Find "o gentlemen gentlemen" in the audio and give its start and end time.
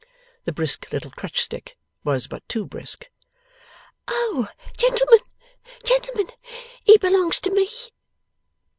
4.07-6.29